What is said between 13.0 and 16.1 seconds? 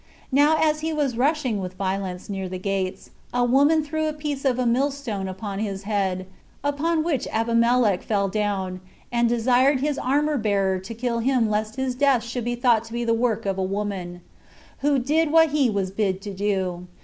the work of a woman:who did what he was